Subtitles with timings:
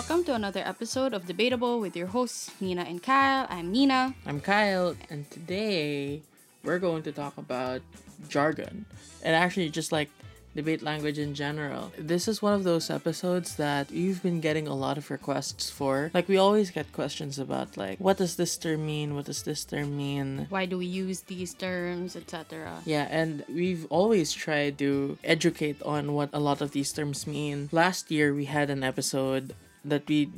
[0.00, 3.46] Welcome to another episode of Debatable with your hosts, Nina and Kyle.
[3.50, 4.14] I'm Nina.
[4.24, 6.22] I'm Kyle, and today
[6.64, 7.82] we're going to talk about
[8.26, 8.86] jargon
[9.22, 10.08] and actually just like
[10.56, 11.92] debate language in general.
[11.98, 16.10] This is one of those episodes that we've been getting a lot of requests for.
[16.14, 19.14] Like, we always get questions about, like, what does this term mean?
[19.14, 20.46] What does this term mean?
[20.48, 22.80] Why do we use these terms, etc.?
[22.86, 27.68] Yeah, and we've always tried to educate on what a lot of these terms mean.
[27.70, 30.30] Last year, we had an episode that we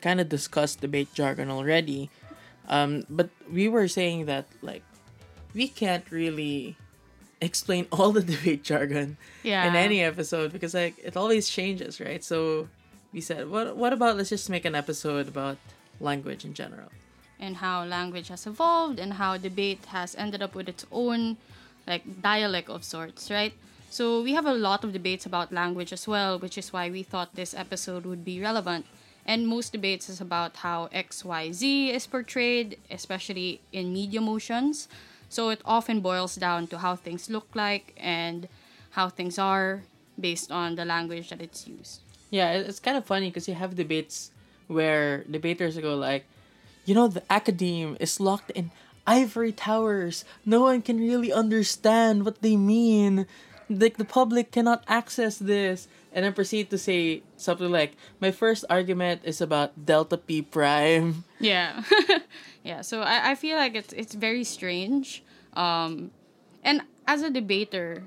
[0.00, 2.10] kind of discussed debate jargon already.
[2.68, 4.82] Um, but we were saying that, like,
[5.54, 6.76] we can't really
[7.40, 9.66] explain all the debate jargon Yeah.
[9.68, 12.22] in any episode because like it always changes, right?
[12.24, 12.68] So
[13.12, 15.58] we said, what what about let's just make an episode about
[16.00, 16.88] language in general.
[17.38, 21.36] and how language has evolved and how debate has ended up with its own
[21.86, 23.52] like dialect of sorts, right?
[23.94, 27.04] So we have a lot of debates about language as well, which is why we
[27.04, 28.86] thought this episode would be relevant.
[29.24, 34.88] And most debates is about how XYZ is portrayed, especially in media motions.
[35.28, 38.48] So it often boils down to how things look like and
[38.98, 39.84] how things are
[40.18, 42.00] based on the language that it's used.
[42.30, 44.32] Yeah, it's kind of funny because you have debates
[44.66, 46.24] where debaters go like,
[46.84, 48.72] you know, the academe is locked in
[49.06, 50.24] ivory towers.
[50.44, 53.28] No one can really understand what they mean.
[53.68, 55.88] Like the public cannot access this.
[56.12, 61.24] And then proceed to say something like, my first argument is about delta p prime.
[61.40, 61.82] Yeah.
[62.64, 62.80] yeah.
[62.80, 65.22] So I, I feel like it's it's very strange.
[65.54, 66.10] Um
[66.62, 68.04] and as a debater,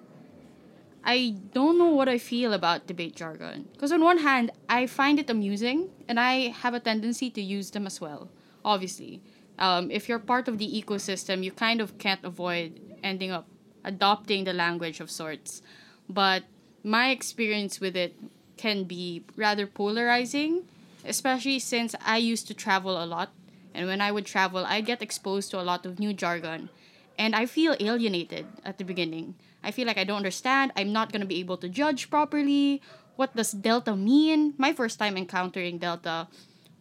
[1.03, 3.67] I don't know what I feel about debate jargon.
[3.73, 7.71] Because on one hand, I find it amusing and I have a tendency to use
[7.71, 8.29] them as well.
[8.65, 9.21] Obviously.
[9.59, 13.47] Um, if you're part of the ecosystem, you kind of can't avoid ending up
[13.87, 15.63] adopting the language of sorts.
[16.09, 16.43] But
[16.83, 18.15] my experience with it
[18.57, 20.67] can be rather polarizing,
[21.05, 23.31] especially since I used to travel a lot.
[23.73, 26.69] And when I would travel, I get exposed to a lot of new jargon.
[27.17, 29.35] And I feel alienated at the beginning.
[29.63, 30.71] I feel like I don't understand.
[30.75, 32.81] I'm not going to be able to judge properly.
[33.15, 34.53] What does Delta mean?
[34.57, 36.27] My first time encountering Delta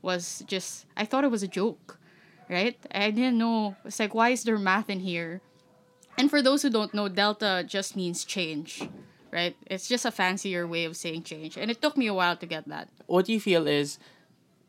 [0.02, 1.98] was just, I thought it was a joke,
[2.48, 2.76] right?
[2.92, 3.76] I didn't know.
[3.84, 5.40] It's like, why is there math in here?
[6.18, 8.88] And for those who don't know, Delta just means change,
[9.32, 9.56] right?
[9.66, 11.56] It's just a fancier way of saying change.
[11.56, 12.88] And it took me a while to get that.
[13.06, 13.98] what you feel is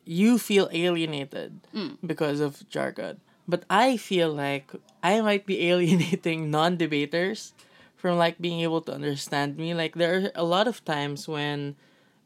[0.05, 1.97] you feel alienated mm.
[2.05, 3.19] because of jargon.
[3.47, 4.71] But I feel like
[5.01, 7.53] I might be alienating non-debaters
[7.95, 9.73] from like being able to understand me.
[9.73, 11.75] Like there are a lot of times when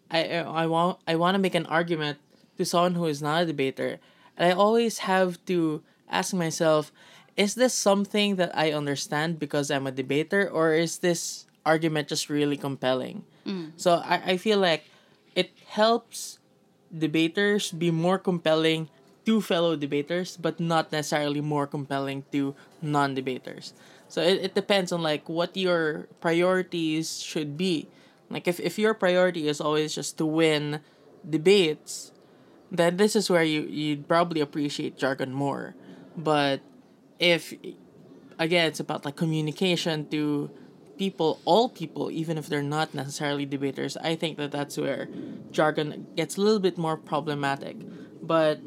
[0.09, 2.19] I I want I want to make an argument
[2.57, 3.99] to someone who is not a debater,
[4.37, 5.81] and I always have to
[6.11, 6.91] ask myself,
[7.37, 12.29] is this something that I understand because I'm a debater, or is this argument just
[12.29, 13.23] really compelling?
[13.45, 13.71] Mm.
[13.77, 14.85] So I, I feel like
[15.35, 16.39] it helps
[16.91, 18.89] debaters be more compelling
[19.25, 23.73] to fellow debaters, but not necessarily more compelling to non-debaters.
[24.09, 27.87] So it, it depends on like what your priorities should be.
[28.29, 30.81] Like if, if your priority is always just to win
[31.27, 32.11] debates,
[32.71, 35.75] then this is where you you'd probably appreciate jargon more.
[36.17, 36.61] But
[37.21, 37.53] if
[38.39, 40.49] again it's about like communication to
[40.97, 45.07] people all people even if they're not necessarily debaters i think that that's where
[45.51, 47.77] jargon gets a little bit more problematic
[48.21, 48.59] but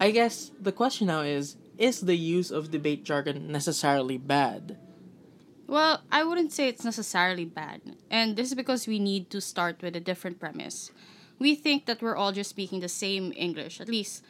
[0.00, 4.76] i guess the question now is is the use of debate jargon necessarily bad
[5.66, 7.80] Well, I wouldn't say it's necessarily bad.
[8.10, 10.90] And this is because we need to start with a different premise.
[11.38, 13.80] We think that we're all just speaking the same English.
[13.80, 14.24] At least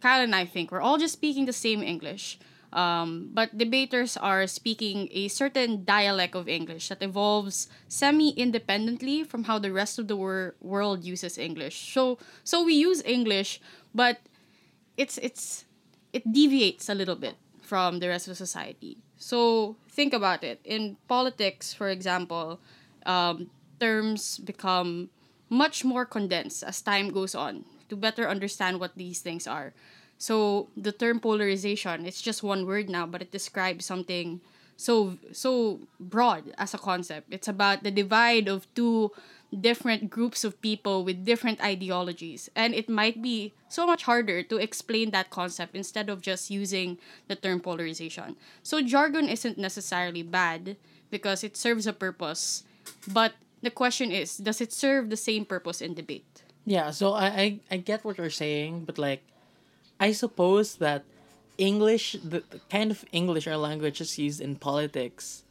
[0.00, 2.38] Kyle and I think we're all just speaking the same English.
[2.76, 9.56] Um, but debaters are speaking a certain dialect of English that evolves semi-independently from how
[9.58, 11.72] the rest of the wor- world uses English.
[11.96, 13.64] So so we use English,
[13.96, 14.20] but
[14.96, 15.64] it's it's
[16.12, 19.00] it deviates a little bit from the rest of society.
[19.16, 20.60] So think about it.
[20.64, 22.60] In politics, for example,
[23.06, 23.48] um,
[23.80, 25.08] terms become
[25.48, 29.72] much more condensed as time goes on to better understand what these things are.
[30.18, 34.40] So the term polarization, it's just one word now, but it describes something
[34.76, 37.32] so so broad as a concept.
[37.32, 39.10] It's about the divide of two
[39.48, 42.50] different groups of people with different ideologies.
[42.54, 46.98] And it might be so much harder to explain that concept instead of just using
[47.28, 48.36] the term polarization.
[48.62, 50.76] So jargon isn't necessarily bad
[51.10, 52.64] because it serves a purpose.
[53.08, 56.42] But the question is, does it serve the same purpose in debate?
[56.66, 59.22] Yeah, so I, I I get what you're saying, but like
[59.98, 61.04] I suppose that
[61.58, 65.44] English the, the kind of English our language is used in politics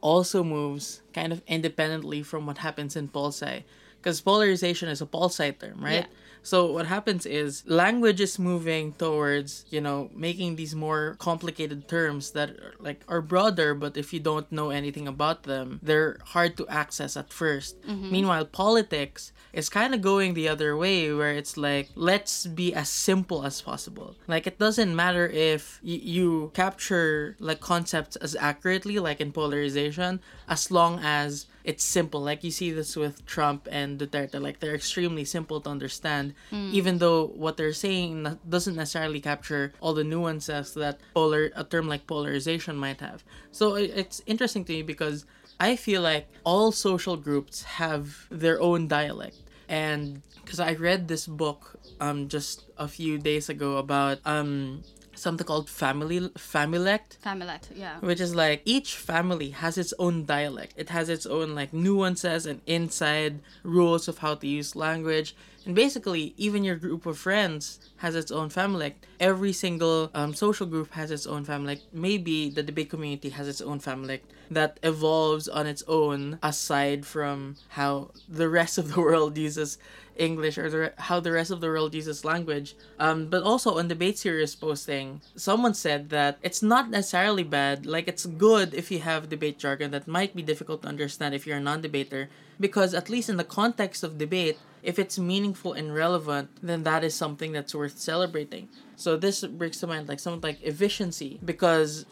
[0.00, 3.62] also moves kind of independently from what happens in PolSci.
[4.00, 5.94] Because polarization is a PolSci term, right?
[5.94, 6.06] Yeah.
[6.42, 12.32] So what happens is language is moving towards, you know, making these more complicated terms
[12.32, 16.56] that are, like are broader, but if you don't know anything about them, they're hard
[16.56, 18.10] to access at 1st mm-hmm.
[18.10, 22.88] Meanwhile, politics is kind of going the other way where it's like let's be as
[22.88, 24.16] simple as possible.
[24.26, 30.20] Like it doesn't matter if y- you capture like concepts as accurately like in polarization
[30.48, 32.20] as long as it's simple.
[32.20, 34.40] Like you see this with Trump and Duterte.
[34.40, 39.94] Like they're extremely simple to understand, even though what they're saying doesn't necessarily capture all
[39.94, 43.24] the nuances that polar a term like polarization might have.
[43.50, 45.24] So it, it's interesting to me because
[45.60, 49.36] I feel like all social groups have their own dialect,
[49.68, 54.82] and because I read this book um just a few days ago about um
[55.22, 57.98] something called family familect Familet, yeah.
[58.00, 60.74] which is like each family has its own dialect.
[60.76, 65.34] It has its own like nuances and inside rules of how to use language.
[65.64, 68.96] And basically, even your group of friends has its own family.
[69.20, 71.80] Every single um, social group has its own family.
[71.92, 77.56] Maybe the debate community has its own family that evolves on its own aside from
[77.68, 79.78] how the rest of the world uses
[80.16, 82.76] English or the, how the rest of the world uses language.
[82.98, 87.86] Um, but also on debate series posting, someone said that it's not necessarily bad.
[87.86, 91.46] Like it's good if you have debate jargon that might be difficult to understand if
[91.46, 92.28] you're a non-debater,
[92.60, 97.04] because at least in the context of debate, if it's meaningful and relevant, then that
[97.04, 98.68] is something that's worth celebrating.
[98.96, 102.04] So this brings to mind like something like efficiency, because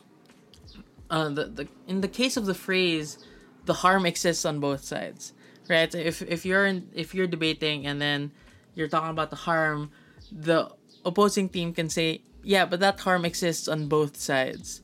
[1.10, 3.18] uh, the, the in the case of the phrase,
[3.64, 5.32] the harm exists on both sides,
[5.70, 5.94] right?
[5.94, 8.32] If if you're in, if you're debating and then
[8.74, 9.90] you're talking about the harm,
[10.30, 10.70] the
[11.04, 14.82] opposing team can say, yeah, but that harm exists on both sides,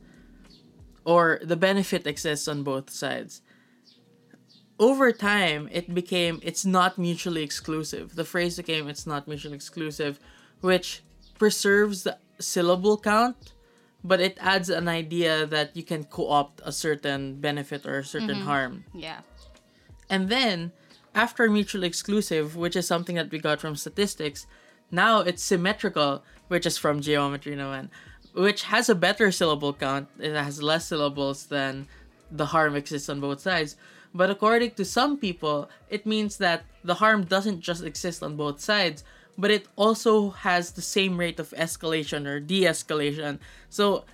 [1.04, 3.42] or the benefit exists on both sides.
[4.78, 8.14] Over time, it became it's not mutually exclusive.
[8.14, 10.20] The phrase became it's not mutually exclusive,
[10.60, 11.02] which
[11.38, 13.52] preserves the syllable count
[14.06, 18.38] but it adds an idea that you can co-opt a certain benefit or a certain
[18.38, 18.46] mm-hmm.
[18.46, 18.84] harm.
[18.94, 19.20] Yeah.
[20.08, 20.72] And then
[21.14, 24.46] after mutually exclusive, which is something that we got from statistics,
[24.90, 27.88] now it's symmetrical, which is from geometry naman,
[28.34, 30.08] which has a better syllable count.
[30.18, 31.88] It has less syllables than
[32.30, 33.76] the harm exists on both sides.
[34.14, 38.60] But according to some people, it means that the harm doesn't just exist on both
[38.60, 39.04] sides,
[39.36, 43.38] but it also has the same rate of escalation or de-escalation.
[43.68, 44.04] So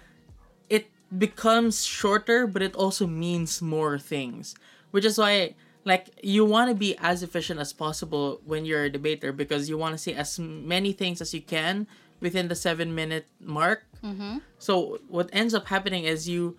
[0.68, 4.54] it becomes shorter, but it also means more things.
[4.90, 8.90] Which is why, like, you want to be as efficient as possible when you're a
[8.90, 11.86] debater because you want to say as many things as you can
[12.20, 13.84] within the seven minute mark.
[14.04, 14.38] Mm-hmm.
[14.58, 16.56] So what ends up happening is you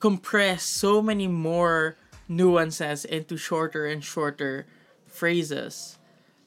[0.00, 1.96] compress so many more
[2.28, 4.66] nuances into shorter and shorter
[5.06, 5.98] phrases.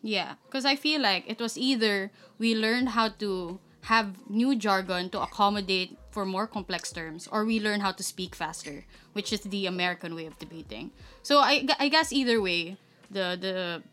[0.01, 5.09] Yeah, because I feel like it was either we learned how to have new jargon
[5.11, 9.41] to accommodate for more complex terms, or we learn how to speak faster, which is
[9.41, 10.91] the American way of debating.
[11.23, 12.77] So I, I guess either way,
[13.11, 13.83] the the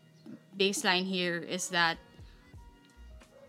[0.57, 1.97] baseline here is that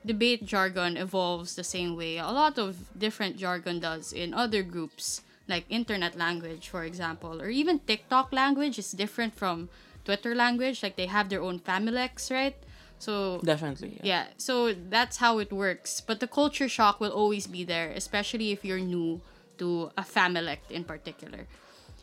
[0.04, 5.22] debate jargon evolves the same way a lot of different jargon does in other groups
[5.48, 9.68] like internet language for example or even tiktok language is different from
[10.04, 12.56] twitter language like they have their own familects right
[12.98, 14.00] so Definitely.
[14.02, 14.26] yeah.
[14.36, 16.00] so that's how it works.
[16.00, 19.20] But the culture shock will always be there especially if you're new
[19.58, 21.46] to a familect in particular.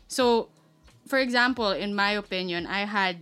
[0.08, 0.48] So
[1.06, 3.16] for example in my opinion i had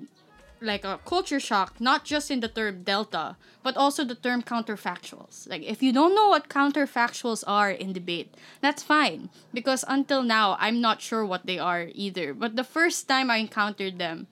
[0.60, 5.48] like a culture shock not just in the term delta but also the term counterfactuals.
[5.48, 9.28] Like if you don't know what counterfactuals are in debate that's fine.
[9.52, 12.32] Because until now i'm not sure what they are either.
[12.32, 14.26] But the first time i encountered them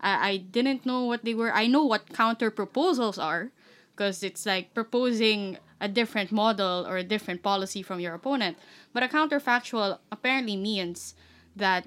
[0.00, 3.50] i, I didn't know what they were i know what counter proposals are
[3.94, 8.58] because it's like proposing a different model or a different policy from your opponent
[8.92, 11.14] but a counterfactual apparently means
[11.54, 11.86] that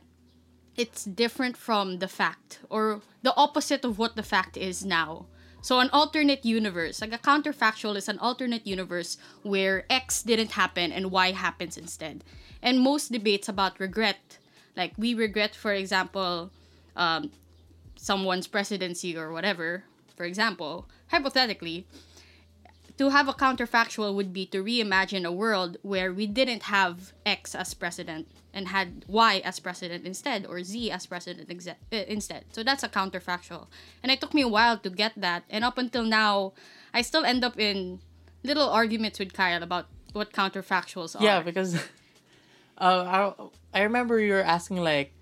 [0.79, 5.25] it's different from the fact or the opposite of what the fact is now.
[5.61, 10.93] So an alternate universe, like a counterfactual is an alternate universe where X didn't happen
[10.93, 12.23] and Y happens instead.
[12.61, 14.37] And most debates about regret,
[14.77, 16.49] like we regret, for example,
[16.95, 17.31] um,
[17.99, 19.83] someone's presidency or whatever,
[20.15, 21.85] for example, hypothetically,
[22.97, 27.55] to have a counterfactual would be to reimagine a world where we didn't have X
[27.55, 32.45] as president and had Y as president instead, or Z as president exe- uh, instead.
[32.51, 33.67] So that's a counterfactual.
[34.03, 35.43] And it took me a while to get that.
[35.49, 36.53] And up until now,
[36.93, 37.99] I still end up in
[38.43, 41.23] little arguments with Kyle about what counterfactuals are.
[41.23, 41.75] Yeah, because
[42.77, 43.33] uh,
[43.73, 45.13] I, I remember you were asking like,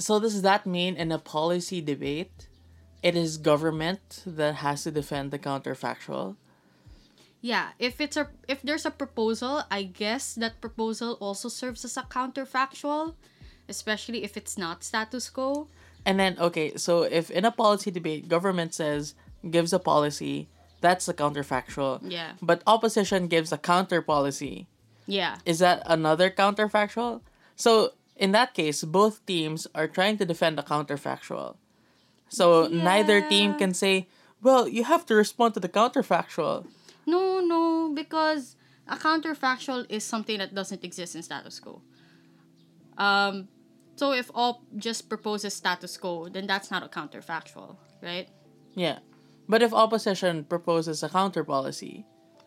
[0.00, 2.48] so does that mean in a policy debate
[3.02, 6.36] it is government that has to defend the counterfactual.
[7.40, 11.96] Yeah, if it's a if there's a proposal, I guess that proposal also serves as
[11.96, 13.14] a counterfactual,
[13.68, 15.68] especially if it's not status quo.
[16.04, 19.14] And then okay, so if in a policy debate government says
[19.48, 20.48] gives a policy,
[20.82, 22.00] that's a counterfactual.
[22.04, 22.32] Yeah.
[22.42, 24.68] But opposition gives a counter policy.
[25.06, 25.38] Yeah.
[25.46, 27.22] Is that another counterfactual?
[27.56, 31.56] So in that case, both teams are trying to defend a counterfactual.
[32.28, 34.06] So neither team can say,
[34.42, 36.68] "Well, you have to respond to the counterfactual."
[37.06, 38.54] No, no, because
[38.86, 41.80] a counterfactual is something that doesn't exist in status quo.
[42.98, 43.48] Um,
[43.96, 48.28] so if all just proposes status quo, then that's not a counterfactual, right?
[48.74, 48.98] Yeah.
[49.48, 52.04] But if opposition proposes a counter policy,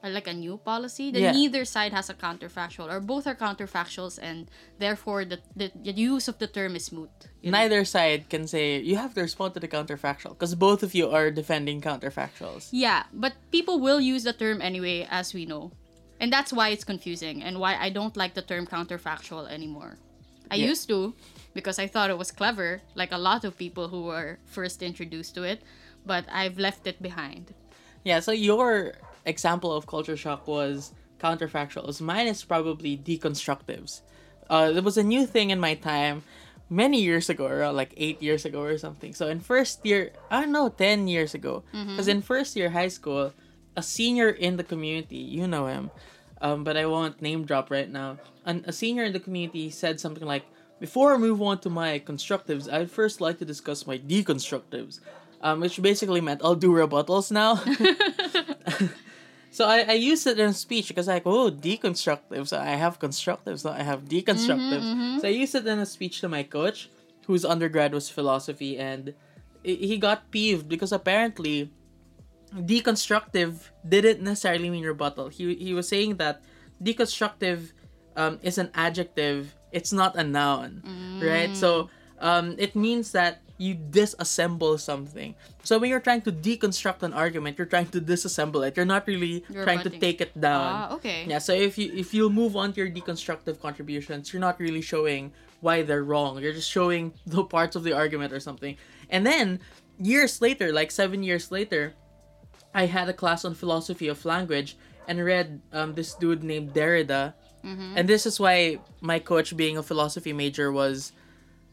[0.09, 1.31] like a new policy, then Yeah.
[1.31, 6.27] neither side has a counterfactual, or both are counterfactuals, and therefore the, the, the use
[6.27, 7.09] of the term is moot.
[7.41, 7.57] you know?
[7.57, 11.09] neither side can say you have to respond to the counterfactual because both of you
[11.09, 12.67] are defending counterfactuals.
[12.71, 15.71] Yeah, but people will use the term anyway, as we know.
[16.19, 19.97] And that's why it's confusing and why I don't like the term counterfactual anymore.
[20.51, 20.67] I Yeah.
[20.71, 21.15] used to
[21.53, 25.33] because I thought it was clever, like a lot of people who were first introduced
[25.35, 25.61] to it,
[26.05, 27.53] but I've left it behind.
[28.03, 28.93] Yeah, so your
[29.25, 32.01] example of culture shock was counterfactuals.
[32.01, 34.01] Mine is probably deconstructives.
[34.49, 36.23] Uh, there was a new thing in my time
[36.69, 39.13] many years ago, around like eight years ago or something.
[39.13, 41.63] So in first year, I don't know, 10 years ago.
[41.71, 43.33] Because in first year high school,
[43.75, 45.91] a senior in the community, you know him,
[46.41, 48.17] um, but I won't name drop right now.
[48.45, 50.43] An, a senior in the community said something like,
[50.79, 54.99] Before I move on to my constructives, I'd first like to discuss my deconstructives.
[55.41, 57.59] Um, which basically meant I'll do rebuttals now.
[59.53, 62.47] So I, I used it in a speech because like oh deconstructive.
[62.47, 65.21] So I have constructive so I have deconstructive.
[65.21, 66.89] So I used it in a speech to my coach
[67.27, 69.13] whose undergrad was philosophy and
[69.61, 71.69] he got peeved because apparently
[72.51, 75.29] deconstructive didn't necessarily mean rebuttal.
[75.29, 76.41] He, he was saying that
[76.83, 77.71] deconstructive
[78.17, 79.55] um, is an adjective.
[79.71, 80.81] It's not a noun
[81.21, 81.55] right?
[81.55, 85.35] So um, it means that you disassemble something.
[85.63, 88.75] So when you're trying to deconstruct an argument you're trying to disassemble it.
[88.75, 90.73] You're not really You're trying to take it down.
[90.73, 91.25] Ah, okay.
[91.27, 94.81] yeah so if you if you move on to your deconstructive contributions you're not really
[94.81, 95.31] showing
[95.61, 96.41] why they're wrong.
[96.41, 98.75] You're just showing the parts of the argument or something.
[99.09, 99.59] And then
[99.99, 101.93] years later like seven years later
[102.73, 107.33] I had a class on philosophy of language and read um, this dude named Derrida.
[107.95, 111.13] And this is why my coach, being a philosophy major, was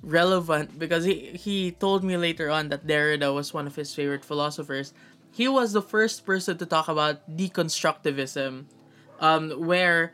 [0.03, 4.25] relevant because he, he told me later on that Derrida was one of his favorite
[4.25, 4.93] philosophers.
[5.33, 8.65] He was the first person to talk about deconstructivism,
[9.21, 10.13] um, where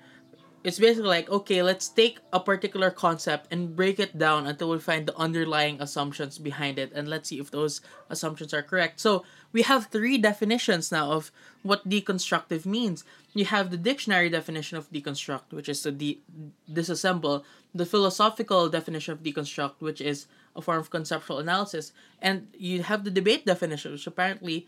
[0.67, 4.81] it's basically like, okay, let's take a particular concept and break it down until we
[4.81, 7.81] find the underlying assumptions behind it, and let's see if those
[8.11, 8.99] assumptions are correct.
[8.99, 11.31] So we have three definitions now of
[11.63, 13.05] what deconstructive means.
[13.33, 16.21] You have the dictionary definition of deconstruct, which is to de-
[16.69, 22.83] disassemble, the philosophical definition of deconstruct, which is a form of conceptual analysis, and you
[22.83, 24.67] have the debate definition, which apparently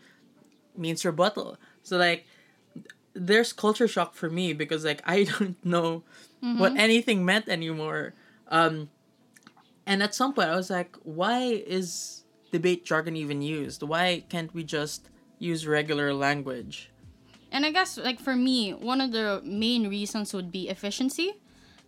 [0.77, 1.57] means rebuttal.
[1.83, 2.25] So like
[3.19, 6.03] there's culture shock for me because like I don't know
[6.39, 8.13] what anything meant anymore.
[8.47, 8.89] Um
[9.85, 13.83] and at some point I was like, why is debate jargon even used?
[13.83, 16.89] Why can't we just use regular language?
[17.51, 21.33] And I guess like for me, one of the main reasons would be efficiency.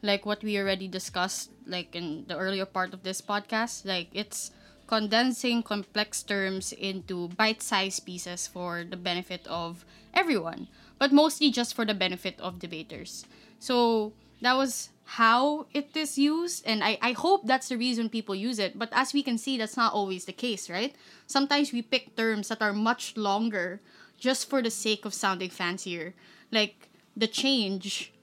[0.02, 4.52] Like what we already discussed like in the earlier part of this podcast, like it's
[4.88, 10.68] condensing complex terms into bite-sized pieces for the benefit of everyone,
[11.02, 13.26] but mostly just for the benefit of debaters.
[13.58, 14.14] So
[14.46, 18.60] that was how it is used and I, I hope that's the reason people use
[18.60, 20.96] it but as we can see that's not always the case right
[21.28, 23.82] sometimes we pick terms that are much longer
[24.22, 26.14] just for the sake of sounding fancier.
[26.52, 28.14] Like the change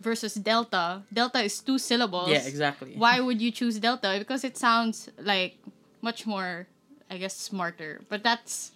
[0.00, 1.02] versus delta.
[1.12, 2.30] Delta is two syllables.
[2.30, 2.94] Yeah, exactly.
[2.96, 4.16] Why would you choose delta?
[4.18, 5.58] Because it sounds like
[6.00, 6.68] much more,
[7.10, 8.00] I guess, smarter.
[8.08, 8.72] But that's,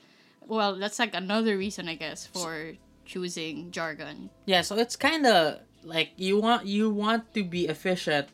[0.47, 2.75] well, that's like another reason, I guess, for
[3.07, 4.31] choosing jargon.
[4.45, 8.29] Yeah, so it's kind of like you want you want to be efficient,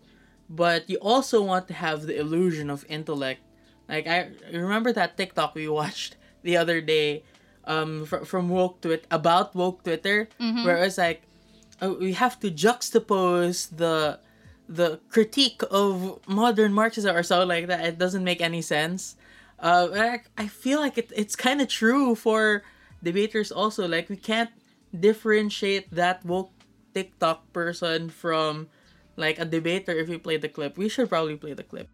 [0.49, 3.41] but you also want to have the illusion of intellect.
[3.89, 7.23] Like I remember that TikTok we watched the other day,
[7.65, 10.29] um, fr- from woke Twitter about woke Twitter,
[10.65, 11.23] where it was like,
[11.81, 14.19] uh, we have to juxtapose the
[14.69, 17.85] the critique of modern Marxism or so like that.
[17.85, 19.17] It doesn't make any sense.
[19.59, 22.63] Uh, I, I feel like it, it's kind of true for
[23.03, 23.87] debaters also.
[23.87, 24.51] Like we can't
[24.93, 26.53] differentiate that woke
[26.95, 28.69] TikTok person from
[29.17, 30.77] like a debater if we play the clip.
[30.77, 31.89] We should probably play the clip.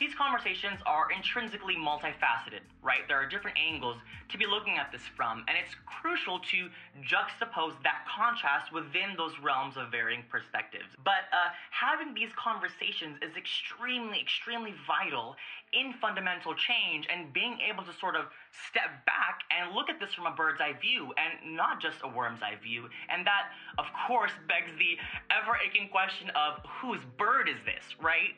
[0.00, 3.06] These conversations are intrinsically multifaceted, right?
[3.06, 3.98] There are different angles
[4.30, 6.68] to be looking at this from, and it's crucial to
[7.04, 10.88] juxtapose that contrast within those realms of varying perspectives.
[11.04, 15.36] But uh, having these conversations is extremely, extremely vital
[15.72, 20.14] in fundamental change and being able to sort of step back and look at this
[20.14, 22.88] from a bird's eye view and not just a worm's eye view.
[23.12, 24.96] And that, of course, begs the
[25.28, 28.34] ever aching question of whose bird is this, right?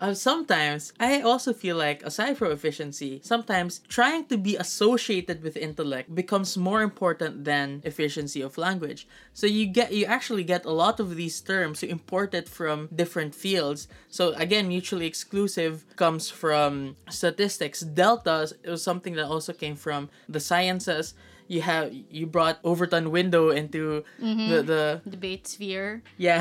[0.00, 5.56] Uh, sometimes I also feel like aside from efficiency, sometimes trying to be associated with
[5.56, 9.06] intellect becomes more important than efficiency of language.
[9.32, 13.34] So you get you actually get a lot of these terms you import from different
[13.34, 13.86] fields.
[14.08, 17.80] So again, mutually exclusive comes from statistics.
[17.80, 21.14] Delta is something that also came from the sciences
[21.46, 24.48] you have you brought Overton window into Mm-hmm.
[24.48, 26.02] the the Debate sphere.
[26.16, 26.40] yeah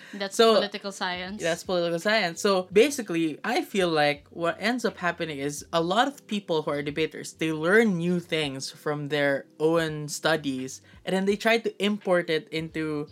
[0.14, 1.42] That's So- political science.
[1.42, 2.40] that's political science.
[2.40, 6.70] So basically, I feel like what ends up happening is a lot of people who
[6.70, 11.70] are debaters, they learn new things from their own studies and then they try to
[11.82, 13.08] import it into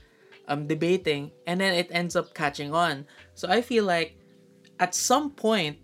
[0.47, 3.07] um, debating and then it ends up catching on.
[3.35, 4.15] So I feel like
[4.79, 5.79] at some point,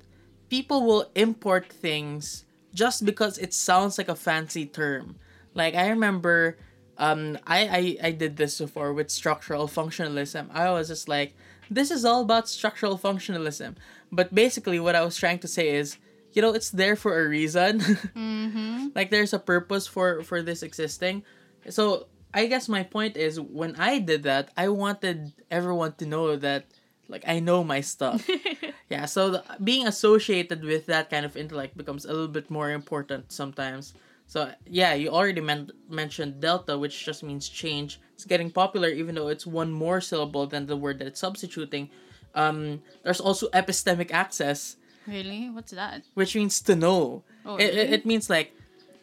[0.51, 5.17] people will import things just because it sounds like a fancy term.
[5.59, 6.57] Like I remember
[6.97, 10.49] um I, I I did this before with structural functionalism.
[10.55, 11.35] I was just like,
[11.69, 13.77] this is all about structural functionalism.
[14.11, 15.99] But basically what I was trying to say is,
[16.33, 17.83] you know, it's there for a reason.
[18.95, 21.25] like there's a purpose for for this existing.
[21.69, 26.37] So I guess my point is when I did that, I wanted everyone to know
[26.37, 26.67] that
[27.09, 28.29] like I know my stuff.
[28.91, 32.71] yeah, so the, being associated with that kind of intellect becomes a little bit more
[32.71, 33.95] important sometimes.
[34.29, 37.99] So yeah, you already men- mentioned delta, which just means change.
[38.15, 41.89] It's getting popular, even though it's one more syllable than the word that it's substituting.
[42.37, 44.77] Um, there's also epistemic access,
[45.09, 45.49] Really?
[45.49, 46.05] What's that?
[46.13, 47.25] which means to know.
[47.47, 47.93] Oh, it, it, really?
[47.97, 48.53] it means like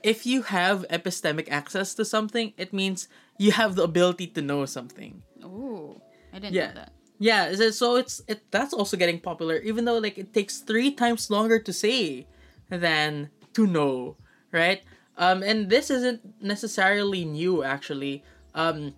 [0.04, 3.08] if you have epistemic access to something, it means
[3.42, 5.24] you have the ability to know something.
[5.44, 6.00] Oh,
[6.32, 6.68] I didn't Yeah.
[6.68, 6.92] know that.
[7.18, 10.92] Yeah, so- so it's it that's also getting popular, even though like it takes three
[10.94, 12.28] times longer to say
[12.70, 14.18] than to know,
[14.54, 14.84] right?
[15.18, 18.24] Um, and this isn't necessarily new actually.
[18.54, 18.96] Um,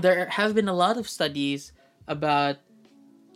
[0.00, 1.72] there have been a lot of studies
[2.06, 2.56] about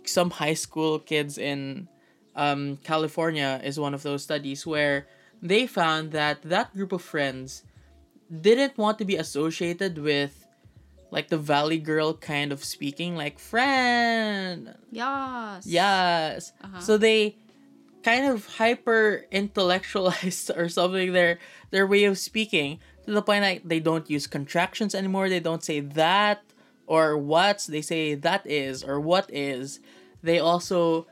[0.04, 1.88] some high school kids in
[2.34, 5.06] um, California is one of those studies where
[5.42, 7.62] they found that that group of friends
[8.30, 10.46] didn't want to be associated with
[11.10, 15.66] like the valley girl kind of speaking like friend Yes.
[15.66, 16.80] yes Uh-huh.
[16.80, 17.36] so they
[18.02, 21.38] kind of hyper intellectualized or something their
[21.70, 25.28] their way of speaking to the point that they don't use contractions anymore.
[25.28, 26.42] They don't say that
[26.86, 29.80] or what they say that is or what is.
[30.22, 31.06] They also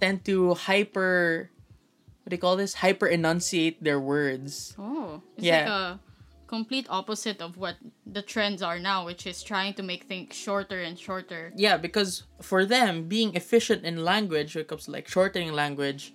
[0.00, 1.50] tend to hyper
[2.24, 2.74] what do you call this?
[2.74, 4.74] Hyper enunciate their words.
[4.76, 5.58] Oh, it's Yeah.
[5.60, 6.00] like a
[6.48, 10.82] complete opposite of what the trends are now, which is trying to make things shorter
[10.82, 11.52] and shorter.
[11.54, 16.14] Yeah, because for them, being efficient in language, when it comes to like shortening language,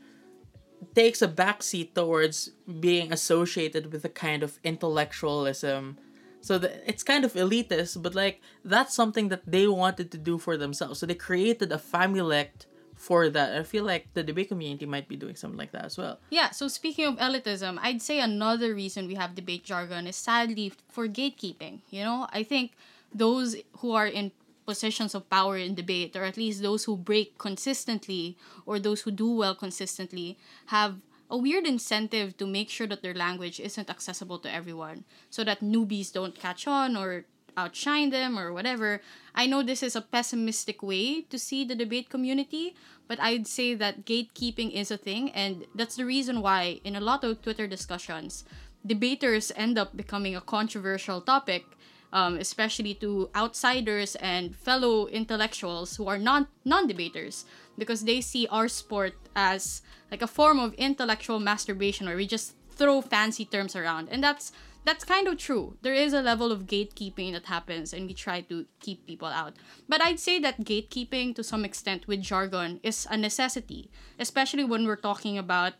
[0.95, 5.97] takes a backseat towards being associated with a kind of intellectualism.
[6.41, 10.37] So the, it's kind of elitist, but like that's something that they wanted to do
[10.37, 10.99] for themselves.
[10.99, 12.65] So they created a familect
[12.95, 13.57] for that.
[13.57, 16.19] I feel like the debate community might be doing something like that as well.
[16.29, 20.73] Yeah, so speaking of elitism, I'd say another reason we have debate jargon is sadly
[20.89, 21.81] for gatekeeping.
[21.89, 22.73] You know, I think
[23.13, 24.31] those who are in
[24.71, 29.11] positions of power in debate, or at least those who break consistently, or those who
[29.11, 30.93] do well consistently, have
[31.29, 35.59] a weird incentive to make sure that their language isn't accessible to everyone so that
[35.59, 37.25] newbies don't catch on or
[37.57, 39.01] outshine them or whatever.
[39.35, 42.75] I know this is a pessimistic way to see the debate community,
[43.07, 47.03] but I'd say that gatekeeping is a thing, and that's the reason why in a
[47.03, 48.43] lot of Twitter discussions,
[48.85, 51.63] debaters end up becoming a controversial topic,
[52.13, 57.45] um, especially to outsiders and fellow intellectuals who are non non debaters,
[57.77, 62.55] because they see our sport as like a form of intellectual masturbation where we just
[62.69, 64.51] throw fancy terms around, and that's
[64.83, 65.77] that's kind of true.
[65.81, 69.53] There is a level of gatekeeping that happens, and we try to keep people out.
[69.87, 74.85] But I'd say that gatekeeping, to some extent, with jargon, is a necessity, especially when
[74.85, 75.73] we're talking about,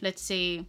[0.00, 0.64] let's say,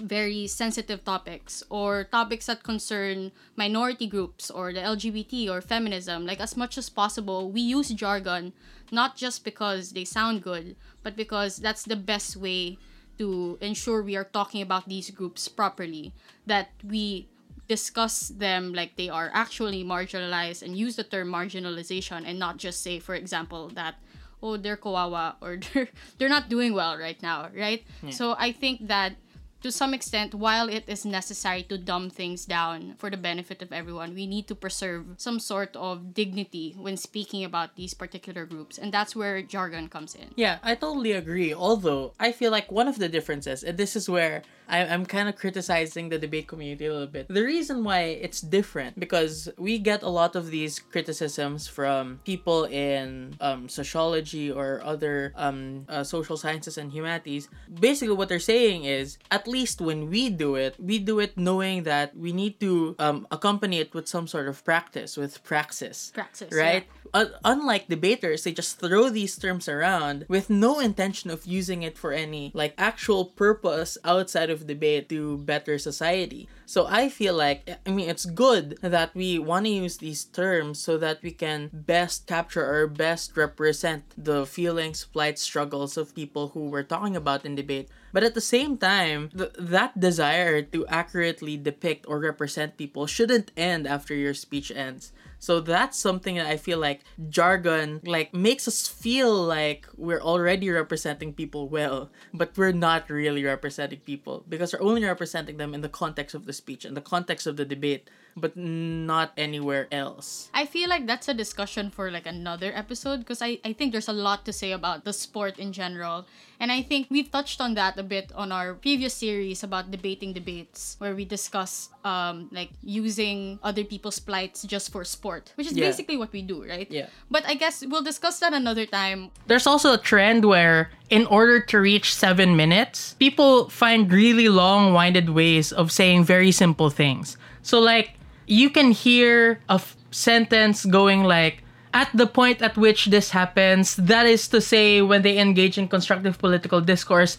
[0.00, 6.26] very sensitive topics or topics that concern minority groups or the LGBT or feminism.
[6.26, 8.52] Like, as much as possible, we use jargon
[8.90, 12.78] not just because they sound good, but because that's the best way
[13.18, 16.12] to ensure we are talking about these groups properly,
[16.46, 17.28] that we
[17.68, 22.82] discuss them like they are actually marginalized and use the term marginalization and not just
[22.82, 23.94] say, for example, that
[24.42, 27.84] oh they're kawawa or they're they're not doing well right now, right?
[28.10, 29.14] So I think that
[29.62, 33.72] to some extent, while it is necessary to dumb things down for the benefit of
[33.72, 38.78] everyone, we need to preserve some sort of dignity when speaking about these particular groups.
[38.78, 40.30] And that's where jargon comes in.
[40.36, 41.52] Yeah, I totally agree.
[41.52, 45.28] Although I feel like one of the differences, and this is where I, I'm kind
[45.28, 47.26] of criticizing the debate community a little bit.
[47.28, 52.64] The reason why it's different because we get a lot of these criticisms from people
[52.64, 57.48] in um, sociology or other um, uh, social sciences and humanities.
[57.68, 61.82] Basically, what they're saying is at least when we do it, we do it knowing
[61.82, 66.12] that we need to um, accompany it with some sort of practice, with praxis.
[66.14, 66.86] Praxis, Right?
[67.12, 71.98] Un- unlike debaters, they just throw these terms around with no intention of using it
[71.98, 76.48] for any like actual purpose outside of debate to better society.
[76.66, 80.78] So I feel like I mean it's good that we want to use these terms
[80.78, 86.48] so that we can best capture or best represent the feelings, plight, struggles of people
[86.48, 87.88] who we're talking about in debate.
[88.12, 93.52] But at the same time, th- that desire to accurately depict or represent people shouldn't
[93.56, 95.12] end after your speech ends.
[95.40, 97.00] So that's something that I feel like
[97.30, 103.42] jargon like makes us feel like we're already representing people well, but we're not really
[103.42, 107.00] representing people because we're only representing them in the context of the speech and the
[107.00, 110.48] context of the debate, but not anywhere else.
[110.54, 114.08] I feel like that's a discussion for like another episode because I, I think there's
[114.08, 116.26] a lot to say about the sport in general.
[116.60, 120.34] And I think we've touched on that a bit on our previous series about debating
[120.34, 125.72] debates where we discuss um like using other people's plights just for sport, which is
[125.76, 125.86] Yeah.
[125.88, 126.90] basically what we do, right?
[126.90, 127.06] Yeah.
[127.30, 129.30] But I guess we'll discuss that another time.
[129.46, 134.92] There's also a trend where, in order to reach seven minutes, people find really long
[134.92, 137.36] winded ways of saying very simple things.
[137.62, 138.19] So, like,
[138.50, 141.62] you can hear a f- sentence going like,
[141.94, 145.88] at the point at which this happens, that is to say, when they engage in
[145.88, 147.38] constructive political discourse,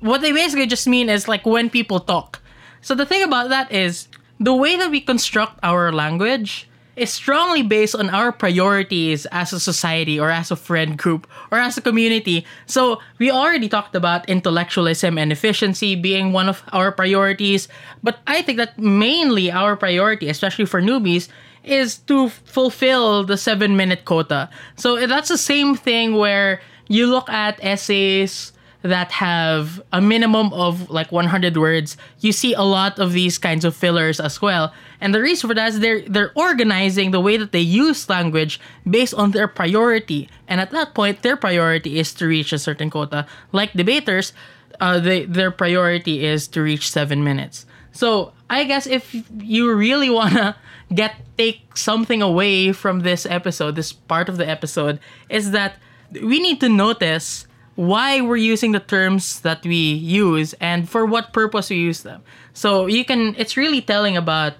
[0.00, 2.40] what they basically just mean is like when people talk.
[2.80, 6.67] So, the thing about that is, the way that we construct our language
[6.98, 11.58] is strongly based on our priorities as a society or as a friend group or
[11.58, 12.44] as a community.
[12.66, 17.68] So we already talked about intellectualism and efficiency being one of our priorities,
[18.02, 21.28] but I think that mainly our priority, especially for newbies,
[21.64, 24.50] is to fulfill the seven minute quota.
[24.76, 28.52] So that's the same thing where you look at essays
[28.82, 33.64] that have a minimum of like 100 words you see a lot of these kinds
[33.64, 34.72] of fillers as well.
[35.00, 38.60] And the reason for that is they're they're organizing the way that they use language
[38.88, 40.28] based on their priority.
[40.46, 43.26] And at that point their priority is to reach a certain quota.
[43.52, 44.32] Like debaters
[44.80, 47.66] uh, they, their priority is to reach seven minutes.
[47.92, 50.54] So i guess if you really want to
[50.94, 55.76] get take something away from this episode this part of the episode is that
[56.22, 57.47] we need to notice
[57.78, 62.20] why we're using the terms that we use and for what purpose we use them.
[62.52, 64.54] So you can it's really telling about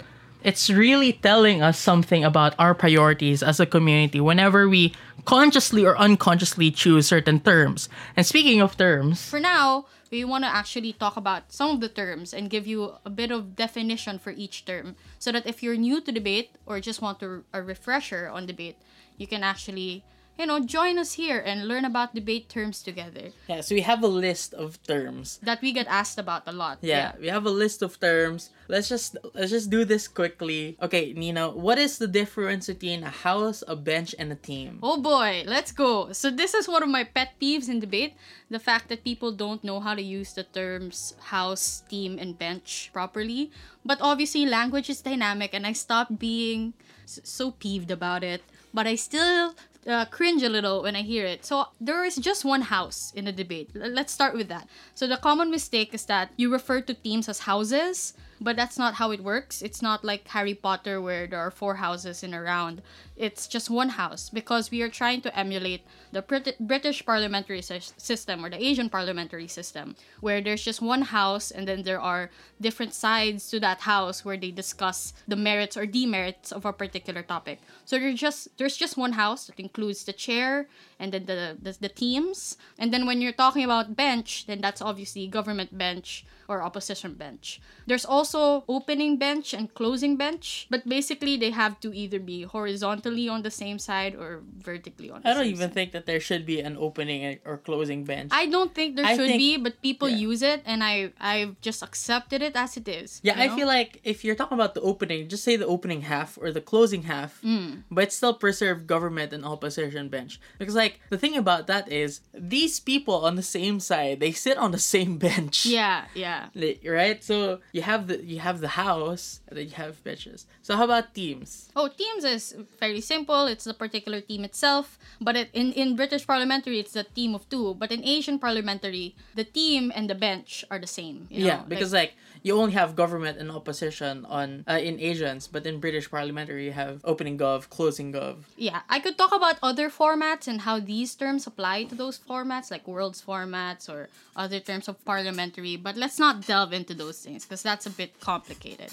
[0.46, 5.98] it's really telling us something about our priorities as a community whenever we consciously or
[5.98, 7.88] unconsciously choose certain terms.
[8.14, 11.88] And speaking of terms, For now, we want to actually talk about some of the
[11.88, 15.76] terms and give you a bit of definition for each term so that if you're
[15.76, 18.78] new to debate or just want to, a refresher on debate,
[19.18, 20.04] you can actually,
[20.38, 24.02] you know, join us here and learn about debate terms together Yeah, so we have
[24.02, 25.38] a list of terms.
[25.42, 26.78] that we get asked about a lot.
[26.80, 28.50] Yeah, we have a list of terms.
[28.68, 30.76] Let's just let's just do this quickly.
[30.80, 34.78] Okay, Nina, what is the difference between a house, a bench, and a team?
[34.82, 36.12] Oh boy, let's go.
[36.12, 38.14] So this is one of my pet peeves in debate,
[38.50, 42.90] the fact that people don't know how to use the terms house, team, and bench
[42.92, 43.50] properly.
[43.84, 46.74] But obviously language is dynamic and I stopped being
[47.08, 48.42] so peeved about it,
[48.74, 49.54] but I still
[49.86, 51.44] uh, cringe a little when I hear it.
[51.44, 53.70] So there is just one house in the debate.
[53.74, 54.68] Let's start with that.
[54.94, 58.94] So the common mistake is that you refer to teams as houses, but that's not
[58.94, 59.62] how it works.
[59.62, 62.82] It's not like Harry Potter where there are four houses in a round.
[63.16, 67.98] It's just one house because we are trying to emulate the Brit- British parliamentary sys-
[68.00, 72.30] system or the Asian parliamentary system, where there's just one house and then there are
[72.60, 77.22] different sides to that house where they discuss the merits or demerits of a particular
[77.22, 77.58] topic.
[77.84, 80.68] So there's just there's just one house that includes the chair
[80.98, 82.56] and then the, the the teams.
[82.78, 87.60] And then when you're talking about bench, then that's obviously government bench or opposition bench.
[87.86, 93.28] There's also opening bench and closing bench, but basically they have to either be horizontally
[93.28, 95.36] on the same side or vertically on the same side.
[95.36, 95.74] I don't even side.
[95.74, 98.30] think that there should be an opening or closing bench.
[98.32, 100.16] I don't think there I should think- be, but people yeah.
[100.28, 103.20] use it, and I I've just accepted it as it is.
[103.22, 103.56] yeah, I know?
[103.56, 106.64] feel like if you're talking about the opening, just say the opening half or the
[106.64, 107.84] closing half, Mm.
[107.92, 110.40] but still preserve government and opposition bench.
[110.58, 114.56] Because like the thing about that is these people on the same side, they sit
[114.58, 115.66] on the same bench.
[115.66, 116.48] Yeah, yeah.
[116.84, 117.22] Right?
[117.22, 120.46] So you have the you have the house and then you have benches.
[120.62, 121.70] So how about teams?
[121.74, 123.46] Oh, teams is fairly simple.
[123.46, 124.98] It's the particular team itself.
[125.20, 127.74] But it, in, in British parliamentary, it's a team of two.
[127.74, 131.26] But in Asian parliamentary, the team and the bench are the same.
[131.30, 135.48] you yeah, because like, like, you only have government and opposition on uh, in Asians,
[135.48, 138.36] but in British parliamentary you have opening gov, closing gov.
[138.56, 142.70] yeah, I could talk about other formats and how these terms apply to those formats,
[142.70, 145.76] like world's formats or other terms of parliamentary.
[145.76, 148.90] But let's not delve into those things because that's a bit complicated.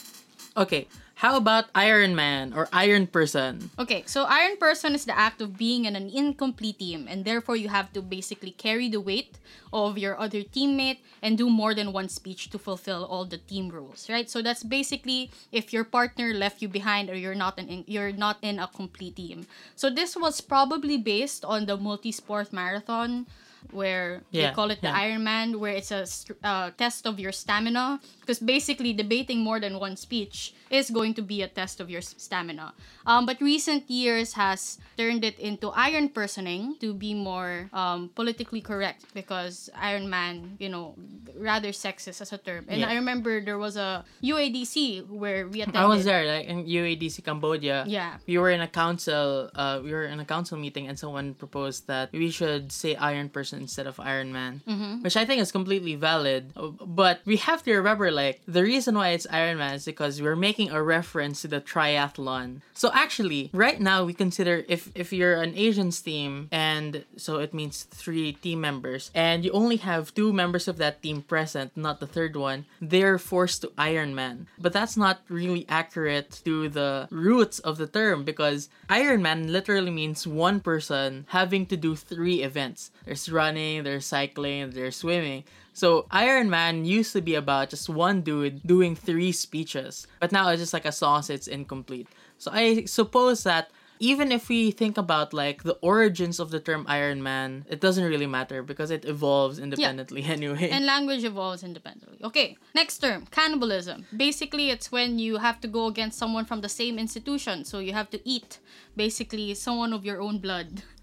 [0.57, 3.71] Okay, how about Iron Man or Iron Person?
[3.79, 7.55] Okay, so Iron Person is the act of being in an incomplete team, and therefore
[7.55, 9.39] you have to basically carry the weight
[9.73, 13.67] of your other teammate and do more than one speech to fulfill all the team
[13.67, 14.29] rules, right?
[14.29, 18.37] So that's basically if your partner left you behind or you're not an you're not
[18.41, 19.47] in a complete team.
[19.75, 23.27] So this was probably based on the multi-sport marathon
[23.71, 25.01] where Yeah, they call it the yeah.
[25.09, 26.05] Ironman, where it's a
[26.43, 27.99] uh, test of your stamina.
[28.21, 32.01] Because basically, debating more than one speech is going to be a test of your
[32.01, 32.73] stamina.
[33.05, 38.61] Um, but recent years has turned it into iron personing to be more um, politically
[38.61, 40.95] correct because Iron Man, you know,
[41.37, 42.65] rather sexist as a term.
[42.67, 42.89] And Yeah.
[42.89, 45.81] I remember there was a UADC where we attended.
[45.81, 47.85] I was there, like in UADC Cambodia.
[47.87, 48.17] Yeah.
[48.27, 49.49] We were in a council.
[49.53, 53.29] Uh, we were in a council meeting, and someone proposed that we should say Iron
[53.29, 55.03] Person instead of Iron Man, Mm-hmm.
[55.03, 56.53] which I think is completely valid.
[56.55, 60.35] But we have to remember, like, the reason why it's Iron Man is because we're
[60.35, 62.61] making a reference to the triathlon.
[62.73, 67.53] So actually, right now we consider if if you're an Asians team, and so it
[67.53, 71.99] means three team members, and you only have two members of that team present, not
[71.99, 74.47] the third one, they're forced to Iron Man.
[74.59, 79.91] But that's not really accurate to the roots of the term because Iron Man literally
[79.91, 82.91] means one person having to do three events.
[83.05, 85.43] There's running, there's cycling, they're swimming.
[85.73, 90.49] So Iron Man used to be about just one dude doing three speeches, but now
[90.49, 92.07] it's just like a song, so it's incomplete.
[92.37, 96.85] So I suppose that even if we think about like the origins of the term
[96.87, 100.69] Iron Man, it doesn't really matter because it evolves independently anyway.
[100.69, 102.19] And language evolves independently.
[102.23, 104.05] Okay, next term, cannibalism.
[104.15, 107.93] Basically, it's when you have to go against someone from the same institution, so you
[107.93, 108.59] have to eat
[108.95, 110.83] basically someone of your own blood.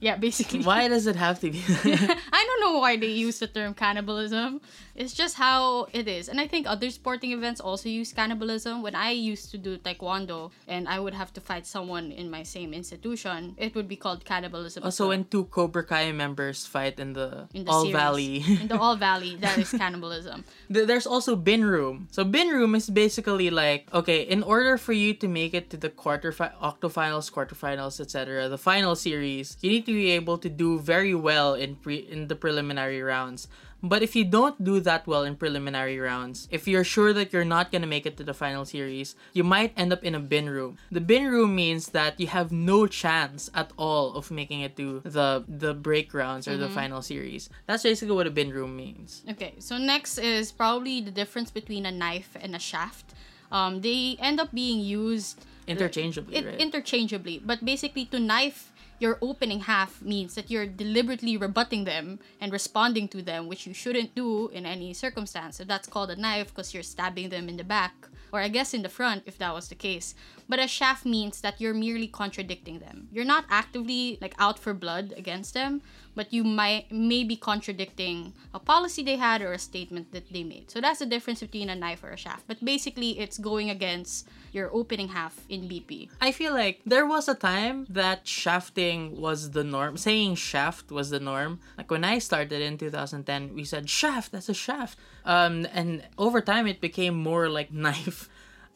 [0.00, 0.62] yeah, basically.
[0.62, 1.62] Why does it have to be?
[1.68, 4.60] I don't know why they use the term cannibalism.
[5.00, 6.28] It's just how it is.
[6.28, 8.82] And I think other sporting events also use cannibalism.
[8.82, 12.42] When I used to do taekwondo and I would have to fight someone in my
[12.42, 14.84] same institution, it would be called cannibalism.
[14.84, 17.96] also, when two Cobra Kai members fight in the, in the All series.
[17.96, 18.44] Valley.
[18.60, 20.44] in the All Valley, that is cannibalism.
[20.68, 22.08] There's also bin room.
[22.10, 25.78] So bin room is basically like okay, in order for you to make it to
[25.78, 30.50] the quarter fi- octofinals, quarterfinals, etc., the final series, you need to be able to
[30.50, 33.48] do very well in pre- in the preliminary rounds.
[33.82, 37.44] But if you don't do that well in preliminary rounds, if you're sure that you're
[37.44, 40.48] not gonna make it to the final series, you might end up in a bin
[40.48, 40.78] room.
[40.90, 45.00] The bin room means that you have no chance at all of making it to
[45.04, 47.48] the the break rounds or the final series.
[47.66, 49.22] That's basically what a bin room means.
[49.30, 53.14] Okay, so next is probably the difference between a knife and a shaft.
[53.50, 56.60] Um, they end up being used Interchangeably, it, right?
[56.60, 58.69] interchangeably, but basically to knife
[59.00, 63.74] your opening half means that you're deliberately rebutting them and responding to them, which you
[63.74, 65.56] shouldn't do in any circumstance.
[65.56, 68.74] So that's called a knife because you're stabbing them in the back, or I guess
[68.74, 70.14] in the front if that was the case.
[70.50, 73.06] But a shaft means that you're merely contradicting them.
[73.12, 75.80] You're not actively like out for blood against them,
[76.16, 80.42] but you might may be contradicting a policy they had or a statement that they
[80.42, 80.68] made.
[80.68, 82.48] So that's the difference between a knife or a shaft.
[82.48, 86.10] But basically, it's going against your opening half in BP.
[86.20, 89.96] I feel like there was a time that shafting was the norm.
[89.96, 91.60] Saying shaft was the norm.
[91.78, 94.98] Like when I started in 2010, we said shaft, that's a shaft.
[95.24, 98.28] Um, and over time it became more like knife.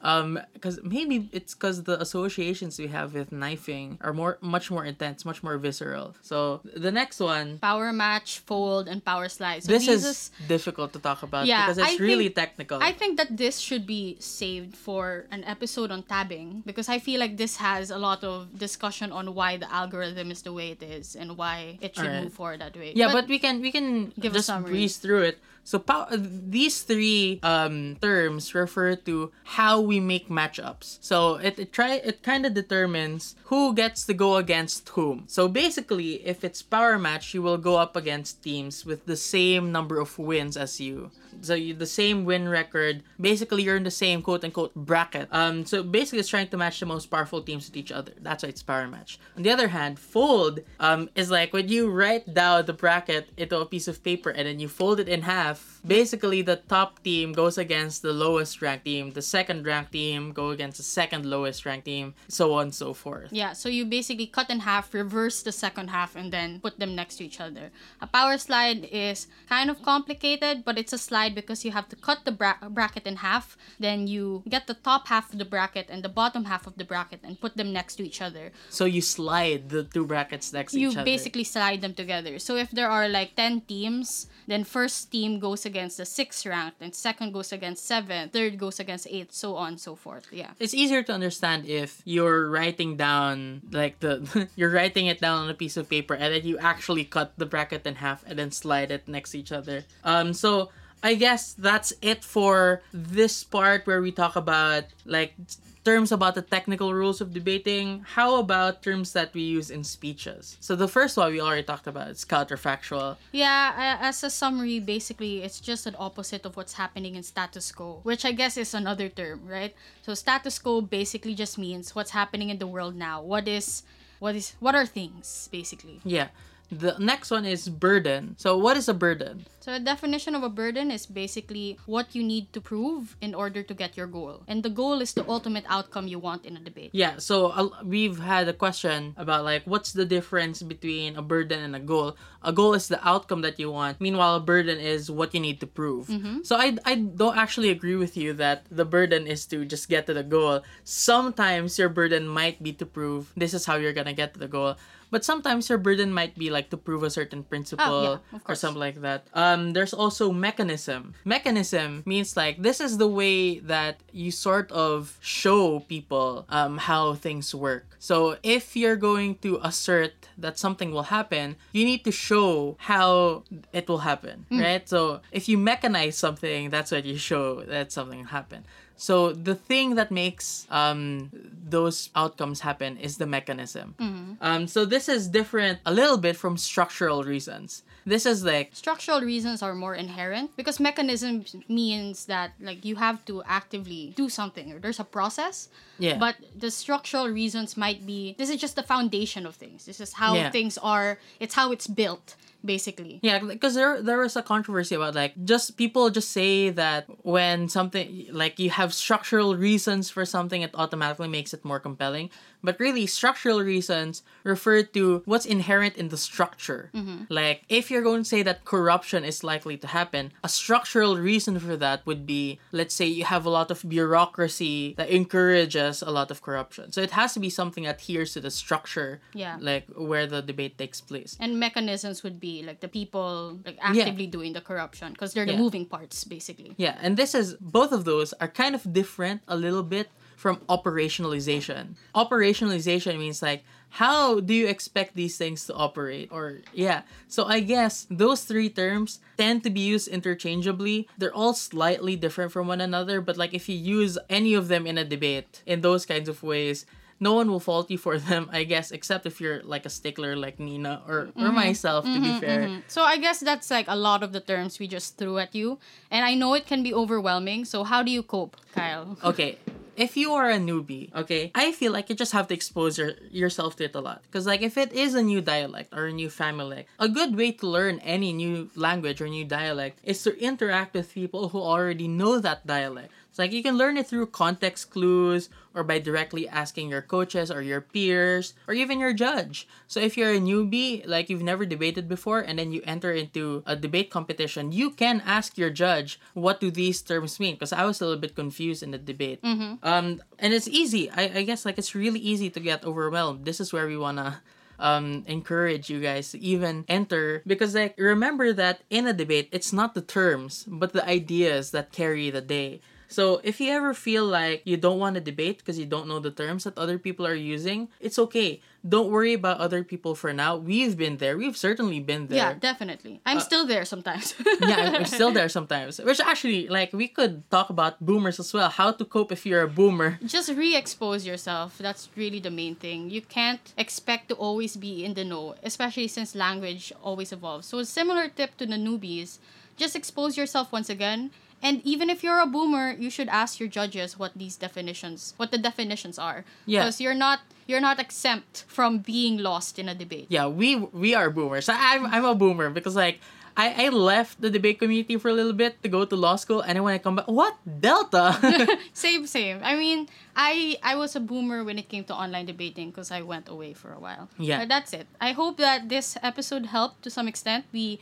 [0.04, 4.84] Um, because maybe it's because the associations we have with knifing are more, much more
[4.84, 6.14] intense, much more visceral.
[6.20, 9.64] So the next one, Power match, fold, and power slide.
[9.64, 12.82] So this is difficult to talk about Yeah, because it's I really think- technical.
[12.82, 17.18] I think that this should be saved for an episode on tabbing because I feel
[17.18, 20.82] like this has a lot of discussion on why the algorithm is the way it
[20.82, 22.24] is and why it should Alright.
[22.24, 22.92] move forward that way.
[22.94, 24.70] Yeah, but, we can we can Give a just summary.
[24.72, 25.38] breeze through it.
[25.64, 30.98] So these three um, terms refer to how we make matchups.
[31.00, 35.24] So it, it try it kind of determines who gets to go against whom.
[35.26, 39.72] So basically, if it's power match, you will go up against teams with the same
[39.72, 41.10] number of wins as you.
[41.42, 43.02] So you, the same win record.
[43.20, 45.28] Basically, you're in the same quote unquote bracket.
[45.30, 48.12] Um, so basically, it's trying to match the most powerful teams with each other.
[48.20, 49.18] That's why it's power match.
[49.36, 53.58] On the other hand, fold um is like when you write down the bracket into
[53.58, 55.80] a piece of paper and then you fold it in half.
[55.86, 59.10] Basically, the top team goes against the lowest ranked team.
[59.10, 62.14] The second ranked team go against the second lowest ranked team.
[62.28, 63.32] So on and so forth.
[63.32, 66.94] Yeah, so you basically cut in half, reverse the second half, and then put them
[66.94, 67.70] next to each other.
[68.00, 71.96] A power slide is kind of complicated, but it's a slide because you have to
[71.96, 75.86] cut the bra- bracket in half, then you get the top half of the bracket
[75.88, 78.50] and the bottom half of the bracket and put them next to each other.
[78.68, 81.04] So you slide the two brackets next to You each other.
[81.04, 82.38] basically slide them together.
[82.38, 86.82] So if there are like 10 teams, then first team goes against the sixth ranked,
[86.82, 90.26] and second goes against seventh, third goes against eighth, so on and so forth.
[90.32, 90.50] Yeah.
[90.58, 95.48] it's easier to understand if you're writing down like the you're writing it down on
[95.50, 98.50] a piece of paper and then you actually cut the bracket in half and then
[98.50, 99.84] slide it next to each other.
[100.04, 100.70] Um so
[101.04, 105.36] I guess that's it for this part where we talk about like
[105.84, 108.00] terms about the technical rules of debating.
[108.16, 110.56] How about terms that we use in speeches?
[110.60, 113.16] So the first one we already talked about is counterfactual.
[113.32, 118.00] Yeah, as a summary, basically, it's just an opposite of what's happening in status quo,
[118.02, 119.76] which I guess is another term, right?
[120.02, 123.20] So status quo basically just means what's happening in the world now.
[123.20, 123.82] What is,
[124.20, 126.00] what is, what are things basically?
[126.02, 126.28] Yeah.
[126.70, 128.34] The next one is burden.
[128.38, 129.46] So what is a burden?
[129.60, 133.62] So the definition of a burden is basically what you need to prove in order
[133.62, 136.60] to get your goal, and the goal is the ultimate outcome you want in a
[136.60, 136.90] debate.
[136.92, 141.64] Yeah, so uh, we've had a question about like what's the difference between a burden
[141.64, 142.16] and a goal.
[142.42, 144.02] A goal is the outcome that you want.
[144.04, 146.12] Meanwhile, a burden is what you need to prove.
[146.44, 150.04] So I I don't actually agree with you that the burden is to just get
[150.06, 150.60] to the goal.
[150.84, 154.40] Sometimes your burden might be to prove this is how you're going to get to
[154.40, 154.76] the goal.
[155.14, 158.58] But sometimes your burden might be like to prove a certain principle Oh, yeah, or
[158.58, 159.30] something like that.
[159.30, 161.14] Um, there's also mechanism.
[161.22, 167.14] Mechanism means like this is the way that you sort of show people um, how
[167.14, 167.86] things work.
[168.02, 173.44] So if you're going to assert that something will happen, you need to show how
[173.72, 174.82] it will happen, right?
[174.88, 178.66] So if you mechanize something, that's what you show that something will happen.
[178.96, 181.30] So the thing that makes um,
[181.68, 183.94] those outcomes happen is the mechanism.
[184.40, 187.82] Um, so this is different a little bit from structural reasons.
[188.06, 193.24] This is like Structural reasons are more inherent because mechanism means that like you have
[193.24, 195.68] to actively do something or there's a process.
[195.98, 196.18] Yeah.
[196.18, 199.86] But the structural reasons might be this is just the foundation of things.
[199.86, 200.50] This is how Yeah.
[200.50, 201.18] things are.
[201.40, 203.20] It's how it's built basically.
[203.22, 207.68] Yeah, because there there was a controversy about like just people just say that when
[207.68, 212.30] something like you have structural reasons for something, it automatically makes it more compelling.
[212.64, 216.90] But really, structural reasons refer to what's inherent in the structure.
[216.94, 217.24] Mm-hmm.
[217.28, 221.60] Like if you're going to say that corruption is likely to happen, a structural reason
[221.60, 226.10] for that would be, let's say you have a lot of bureaucracy that encourages a
[226.10, 226.90] lot of corruption.
[226.92, 229.56] So it has to be something that adheres to the structure, Yeah.
[229.60, 231.36] like where the debate takes place.
[231.38, 235.52] And mechanisms would be like the people like actively doing the corruption because they're the
[235.52, 235.58] Yeah.
[235.58, 236.74] moving parts basically.
[236.76, 240.56] Yeah, and this is both of those are kind of different a little bit from
[240.68, 241.94] operationalization.
[242.14, 247.02] Operationalization means like how do you expect these things to operate or yeah.
[247.28, 251.08] So I guess those three terms tend to be used interchangeably.
[251.16, 254.86] They're all slightly different from one another, but like if you use any of them
[254.86, 256.86] in a debate in those kinds of ways,
[257.20, 260.34] no one will fault you for them, I guess, except if you're like a stickler
[260.34, 261.54] like Nina or, or mm-hmm.
[261.54, 262.62] myself, to be mm-hmm, fair.
[262.62, 262.80] Mm-hmm.
[262.88, 265.78] So I guess that's like a lot of the terms we just threw at you.
[266.10, 267.64] And I know it can be overwhelming.
[267.64, 269.16] So how do you cope, Kyle?
[269.22, 269.58] okay
[269.96, 271.50] if you are a newbie okay.
[271.54, 274.22] I feel like you just have to expose your, yourself to it a lot.
[274.22, 277.52] Because like if it is a new dialect or a new familect a good way
[277.52, 282.08] to learn any new language or new dialect is to interact with people who already
[282.08, 286.46] know that dialect It's like you can learn it through context clues or by directly
[286.46, 289.66] asking your coaches or your peers or even your judge.
[289.88, 293.64] So if you're a newbie, like you've never debated before, and then you enter into
[293.66, 297.56] a debate competition, you can ask your judge, what do these terms mean?
[297.56, 299.40] Because I was a little bit confused in the debate.
[299.82, 301.10] Um, and it's easy.
[301.10, 303.46] I, I guess like it's really easy to get overwhelmed.
[303.46, 304.42] This is where we wanna
[304.78, 309.72] um encourage you guys to even enter because like remember that in a debate it's
[309.72, 314.24] not the terms but the ideas that carry the day so if you ever feel
[314.24, 317.26] like you don't want to debate because you don't know the terms that other people
[317.26, 321.56] are using it's okay don't worry about other people for now we've been there we've
[321.56, 323.20] certainly been there Yeah, definitely.
[323.24, 324.34] I'm uh, still there sometimes.
[324.60, 325.98] yeah, I'm still there sometimes.
[325.98, 328.68] Which actually, like, we could talk about boomers as well.
[328.68, 330.18] How to cope if you're a boomer.
[330.24, 331.78] Just re-expose yourself.
[331.78, 333.10] That's really the main thing.
[333.10, 337.66] You can't expect to always be in the know, especially since language always evolves.
[337.66, 339.38] So a similar tip to the newbies,
[339.76, 341.30] just expose yourself once again.
[341.64, 345.50] And even if you're a boomer, you should ask your judges what these definitions, what
[345.50, 346.44] the definitions are.
[346.66, 346.84] Yeah.
[346.84, 350.26] Because you're not you're not exempt from being lost in a debate.
[350.28, 351.72] Yeah, we we are boomers.
[351.72, 353.18] I, I'm I'm a boomer because like
[353.56, 356.60] I, I left the debate community for a little bit to go to law school,
[356.60, 358.34] and then when I come back, what Delta?
[358.92, 359.60] Same, same.
[359.62, 363.22] I mean, I I was a boomer when it came to online debating because I
[363.22, 364.28] went away for a while.
[364.38, 364.58] Yeah.
[364.60, 365.06] But that's it.
[365.20, 367.64] I hope that this episode helped to some extent.
[367.72, 368.00] We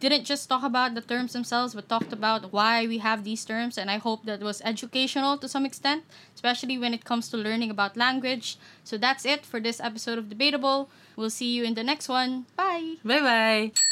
[0.00, 3.78] didn't just talk about the terms themselves, but talked about why we have these terms,
[3.78, 6.04] and I hope that was educational to some extent,
[6.34, 8.58] especially when it comes to learning about language.
[8.84, 10.90] So that's it for this episode of Debatable.
[11.16, 12.46] We'll see you in the next one.
[12.56, 12.96] Bye.
[13.04, 13.89] bye bye.